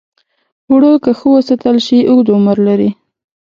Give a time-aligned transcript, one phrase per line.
[0.69, 2.89] اوړه که ښه وساتل شي، اوږد عمر لري